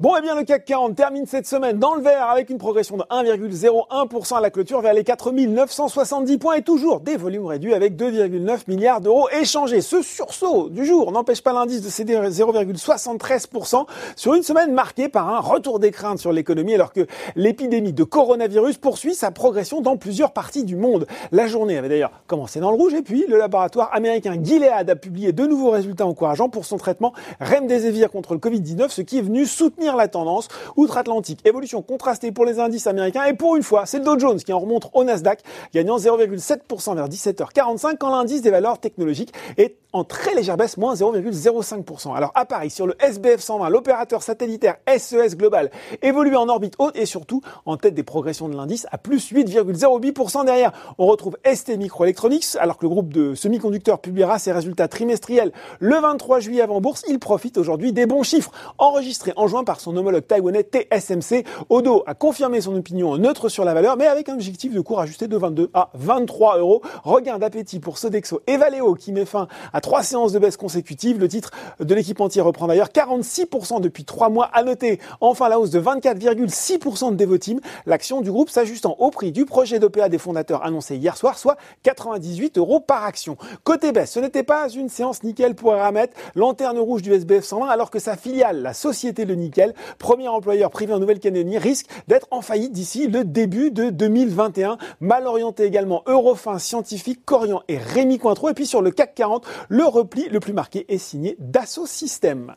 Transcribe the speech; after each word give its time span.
Bon, 0.00 0.16
et 0.16 0.18
eh 0.18 0.22
bien, 0.22 0.34
le 0.34 0.42
CAC 0.42 0.64
40 0.64 0.96
termine 0.96 1.24
cette 1.24 1.46
semaine 1.46 1.78
dans 1.78 1.94
le 1.94 2.02
vert 2.02 2.28
avec 2.28 2.50
une 2.50 2.58
progression 2.58 2.96
de 2.96 3.04
1,01% 3.04 4.36
à 4.36 4.40
la 4.40 4.50
clôture 4.50 4.80
vers 4.80 4.92
les 4.92 5.04
4970 5.04 6.36
points 6.38 6.54
et 6.56 6.62
toujours 6.62 6.98
des 6.98 7.16
volumes 7.16 7.46
réduits 7.46 7.74
avec 7.74 7.94
2,9 7.94 8.62
milliards 8.66 9.00
d'euros 9.00 9.28
échangés. 9.30 9.82
Ce 9.82 10.02
sursaut 10.02 10.68
du 10.68 10.84
jour 10.84 11.12
n'empêche 11.12 11.42
pas 11.42 11.52
l'indice 11.52 11.80
de 11.80 11.88
céder 11.88 12.16
0,73% 12.16 13.86
sur 14.16 14.34
une 14.34 14.42
semaine 14.42 14.72
marquée 14.72 15.08
par 15.08 15.28
un 15.28 15.38
retour 15.38 15.78
des 15.78 15.92
craintes 15.92 16.18
sur 16.18 16.32
l'économie 16.32 16.74
alors 16.74 16.92
que 16.92 17.06
l'épidémie 17.36 17.92
de 17.92 18.02
coronavirus 18.02 18.78
poursuit 18.78 19.14
sa 19.14 19.30
progression 19.30 19.80
dans 19.80 19.96
plusieurs 19.96 20.32
parties 20.32 20.64
du 20.64 20.74
monde. 20.74 21.06
La 21.30 21.46
journée 21.46 21.78
avait 21.78 21.88
d'ailleurs 21.88 22.10
commencé 22.26 22.58
dans 22.58 22.72
le 22.72 22.76
rouge 22.76 22.94
et 22.94 23.02
puis 23.02 23.26
le 23.28 23.38
laboratoire 23.38 23.94
américain 23.94 24.34
Gilead 24.42 24.90
a 24.90 24.96
publié 24.96 25.30
de 25.30 25.46
nouveaux 25.46 25.70
résultats 25.70 26.04
encourageants 26.06 26.48
pour 26.48 26.64
son 26.64 26.78
traitement 26.78 27.12
Remdesivir 27.38 28.10
contre 28.10 28.34
le 28.34 28.40
Covid-19, 28.40 28.88
ce 28.88 29.00
qui 29.00 29.18
est 29.18 29.22
venu 29.22 29.46
soutenir 29.46 29.83
la 29.92 30.08
tendance 30.08 30.48
outre-Atlantique. 30.76 31.40
Évolution 31.44 31.82
contrastée 31.82 32.32
pour 32.32 32.44
les 32.44 32.58
indices 32.58 32.86
américains 32.86 33.24
et 33.24 33.34
pour 33.34 33.56
une 33.56 33.62
fois, 33.62 33.86
c'est 33.86 33.98
le 33.98 34.04
Dow 34.04 34.18
Jones 34.18 34.38
qui 34.38 34.52
en 34.52 34.60
remonte 34.60 34.88
au 34.94 35.04
Nasdaq, 35.04 35.40
gagnant 35.72 35.98
0,7% 35.98 36.94
vers 36.94 37.08
17h45 37.08 37.98
quand 37.98 38.10
l'indice 38.10 38.42
des 38.42 38.50
valeurs 38.50 38.78
technologiques 38.78 39.32
est 39.56 39.76
en 39.94 40.02
très 40.02 40.34
légère 40.34 40.56
baisse, 40.56 40.76
moins 40.76 40.94
0,05%. 40.94 42.16
Alors 42.16 42.32
à 42.34 42.44
Paris, 42.44 42.70
sur 42.70 42.86
le 42.86 42.96
SBF 43.00 43.40
120, 43.40 43.68
l'opérateur 43.68 44.22
satellitaire 44.22 44.76
SES 44.88 45.14
e 45.14 45.36
Global 45.36 45.70
évolue 46.02 46.34
en 46.36 46.48
orbite 46.48 46.74
haute 46.78 46.96
et 46.96 47.06
surtout 47.06 47.42
en 47.64 47.76
tête 47.76 47.94
des 47.94 48.02
progressions 48.02 48.48
de 48.48 48.56
l'indice 48.56 48.88
à 48.90 48.98
plus 48.98 49.32
8,08% 49.32 50.44
derrière. 50.44 50.72
On 50.98 51.06
retrouve 51.06 51.36
ST 51.46 51.76
Microelectronics, 51.78 52.56
alors 52.58 52.76
que 52.76 52.84
le 52.84 52.88
groupe 52.88 53.12
de 53.12 53.36
semi-conducteurs 53.36 54.00
publiera 54.00 54.40
ses 54.40 54.50
résultats 54.50 54.88
trimestriels 54.88 55.52
le 55.78 55.96
23 55.96 56.40
juillet 56.40 56.62
avant 56.62 56.80
bourse. 56.80 57.04
Il 57.08 57.20
profite 57.20 57.56
aujourd'hui 57.56 57.92
des 57.92 58.06
bons 58.06 58.24
chiffres 58.24 58.50
enregistrés 58.78 59.32
en 59.36 59.46
juin 59.46 59.62
par 59.62 59.73
son 59.80 59.96
homologue 59.96 60.26
taïwanais 60.26 60.64
TSMC. 60.64 61.44
Odo 61.68 62.02
a 62.06 62.14
confirmé 62.14 62.60
son 62.60 62.74
opinion 62.76 63.16
neutre 63.16 63.48
sur 63.48 63.64
la 63.64 63.74
valeur, 63.74 63.96
mais 63.96 64.06
avec 64.06 64.28
un 64.28 64.34
objectif 64.34 64.72
de 64.72 64.80
cours 64.80 65.00
ajusté 65.00 65.28
de 65.28 65.36
22 65.36 65.70
à 65.74 65.90
23 65.94 66.58
euros. 66.58 66.82
Regain 67.02 67.38
d'appétit 67.38 67.80
pour 67.80 67.98
Sodexo 67.98 68.40
et 68.46 68.56
Valeo 68.56 68.94
qui 68.94 69.12
met 69.12 69.24
fin 69.24 69.48
à 69.72 69.80
trois 69.80 70.02
séances 70.02 70.32
de 70.32 70.38
baisse 70.38 70.56
consécutives. 70.56 71.18
Le 71.18 71.28
titre 71.28 71.50
de 71.80 71.94
l'équipe 71.94 72.20
entière 72.20 72.44
reprend 72.44 72.66
d'ailleurs 72.66 72.88
46% 72.88 73.80
depuis 73.80 74.04
trois 74.04 74.28
mois. 74.28 74.46
À 74.52 74.62
noter 74.62 75.00
enfin 75.20 75.48
la 75.48 75.58
hausse 75.58 75.70
de 75.70 75.80
24,6% 75.80 77.10
de 77.10 77.16
Devoteam, 77.16 77.60
l'action 77.86 78.20
du 78.20 78.30
groupe 78.30 78.50
s'ajustant 78.50 78.96
au 78.98 79.10
prix 79.10 79.32
du 79.32 79.44
projet 79.44 79.78
d'OPA 79.78 80.08
des 80.08 80.18
fondateurs 80.18 80.64
annoncé 80.64 80.96
hier 80.96 81.16
soir, 81.16 81.38
soit 81.38 81.56
98 81.82 82.58
euros 82.58 82.80
par 82.80 83.04
action. 83.04 83.36
Côté 83.62 83.92
baisse, 83.92 84.12
ce 84.12 84.20
n'était 84.20 84.42
pas 84.42 84.68
une 84.68 84.88
séance 84.88 85.22
nickel 85.22 85.54
pour 85.54 85.74
Eramet, 85.74 86.10
lanterne 86.34 86.78
rouge 86.78 87.02
du 87.02 87.12
SBF 87.12 87.44
120, 87.44 87.68
alors 87.68 87.90
que 87.90 87.98
sa 87.98 88.16
filiale, 88.16 88.62
la 88.62 88.74
Société 88.74 89.24
Le 89.24 89.34
Nickel, 89.34 89.63
premier 89.98 90.28
employeur 90.28 90.70
privé 90.70 90.92
en 90.92 90.98
Nouvelle-Calédonie, 90.98 91.58
risque 91.58 91.86
d'être 92.08 92.26
en 92.30 92.42
faillite 92.42 92.72
d'ici 92.72 93.06
le 93.06 93.24
début 93.24 93.70
de 93.70 93.90
2021. 93.90 94.78
Mal 95.00 95.26
orienté 95.26 95.64
également 95.64 96.02
Eurofin, 96.06 96.58
Scientifique, 96.58 97.24
Corian 97.24 97.62
et 97.68 97.78
Rémi 97.78 98.18
Cointreau. 98.18 98.50
Et 98.50 98.54
puis 98.54 98.66
sur 98.66 98.82
le 98.82 98.90
CAC 98.90 99.14
40, 99.14 99.46
le 99.68 99.84
repli 99.84 100.28
le 100.28 100.40
plus 100.40 100.52
marqué 100.52 100.84
est 100.88 100.98
signé 100.98 101.36
Dassault 101.38 101.86
Systèmes. 101.86 102.54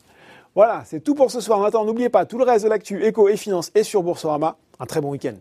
Voilà, 0.56 0.84
c'est 0.86 1.02
tout 1.02 1.14
pour 1.14 1.30
ce 1.30 1.40
soir. 1.40 1.60
Maintenant, 1.60 1.86
n'oubliez 1.86 2.10
pas, 2.10 2.26
tout 2.26 2.38
le 2.40 2.44
reste 2.44 2.66
de 2.66 2.70
l'actu 2.70 3.06
éco 3.06 3.30
et 3.30 3.38
finance 3.38 3.72
est 3.76 3.84
sur 3.84 4.02
Boursorama. 4.02 4.58
Un 4.80 4.86
très 4.86 5.02
bon 5.02 5.12
week-end. 5.12 5.36